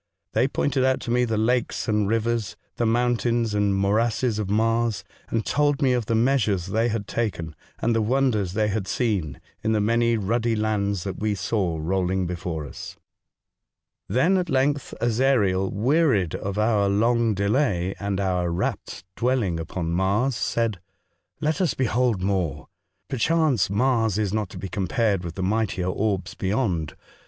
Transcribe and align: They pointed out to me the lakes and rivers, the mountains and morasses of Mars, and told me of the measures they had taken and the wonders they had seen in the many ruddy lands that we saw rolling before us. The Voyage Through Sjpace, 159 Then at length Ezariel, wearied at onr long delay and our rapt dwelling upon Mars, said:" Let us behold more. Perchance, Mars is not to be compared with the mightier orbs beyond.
They 0.33 0.47
pointed 0.47 0.83
out 0.83 0.99
to 1.01 1.11
me 1.11 1.25
the 1.25 1.37
lakes 1.37 1.87
and 1.87 2.07
rivers, 2.07 2.57
the 2.77 2.87
mountains 2.87 3.53
and 3.53 3.75
morasses 3.75 4.39
of 4.39 4.49
Mars, 4.49 5.03
and 5.29 5.45
told 5.45 5.79
me 5.79 5.93
of 5.93 6.07
the 6.07 6.15
measures 6.15 6.65
they 6.65 6.87
had 6.87 7.07
taken 7.07 7.55
and 7.77 7.93
the 7.93 8.01
wonders 8.01 8.53
they 8.53 8.69
had 8.69 8.87
seen 8.87 9.39
in 9.63 9.73
the 9.73 9.79
many 9.79 10.17
ruddy 10.17 10.55
lands 10.55 11.03
that 11.03 11.19
we 11.19 11.35
saw 11.35 11.77
rolling 11.79 12.25
before 12.25 12.65
us. 12.65 12.97
The 14.07 14.15
Voyage 14.15 14.17
Through 14.17 14.23
Sjpace, 14.23 14.23
159 14.23 14.33
Then 14.33 14.37
at 14.39 14.49
length 14.49 14.93
Ezariel, 14.99 15.71
wearied 15.71 16.33
at 16.33 16.41
onr 16.45 16.99
long 16.99 17.35
delay 17.35 17.93
and 17.99 18.19
our 18.19 18.49
rapt 18.51 19.03
dwelling 19.15 19.59
upon 19.59 19.91
Mars, 19.91 20.35
said:" 20.35 20.79
Let 21.41 21.61
us 21.61 21.75
behold 21.75 22.23
more. 22.23 22.65
Perchance, 23.07 23.69
Mars 23.69 24.17
is 24.17 24.33
not 24.33 24.49
to 24.49 24.57
be 24.57 24.67
compared 24.67 25.23
with 25.23 25.35
the 25.35 25.43
mightier 25.43 25.85
orbs 25.89 26.33
beyond. 26.33 26.95